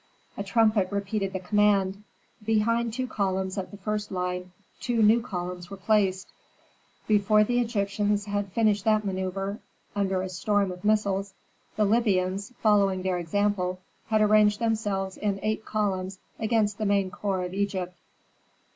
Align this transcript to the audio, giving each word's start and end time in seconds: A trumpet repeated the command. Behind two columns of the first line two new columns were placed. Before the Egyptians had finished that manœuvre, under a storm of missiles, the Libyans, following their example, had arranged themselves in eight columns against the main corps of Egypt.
A 0.35 0.41
trumpet 0.43 0.87
repeated 0.91 1.31
the 1.31 1.39
command. 1.39 2.03
Behind 2.43 2.91
two 2.91 3.05
columns 3.05 3.55
of 3.55 3.69
the 3.69 3.77
first 3.77 4.11
line 4.11 4.51
two 4.79 5.03
new 5.03 5.21
columns 5.21 5.69
were 5.69 5.77
placed. 5.77 6.27
Before 7.07 7.43
the 7.43 7.59
Egyptians 7.59 8.25
had 8.25 8.51
finished 8.51 8.83
that 8.85 9.03
manœuvre, 9.03 9.59
under 9.95 10.23
a 10.23 10.29
storm 10.29 10.71
of 10.71 10.83
missiles, 10.83 11.35
the 11.75 11.85
Libyans, 11.85 12.51
following 12.63 13.03
their 13.03 13.19
example, 13.19 13.79
had 14.07 14.21
arranged 14.21 14.57
themselves 14.57 15.17
in 15.17 15.39
eight 15.43 15.65
columns 15.65 16.17
against 16.39 16.79
the 16.79 16.85
main 16.87 17.11
corps 17.11 17.43
of 17.43 17.53
Egypt. 17.53 17.95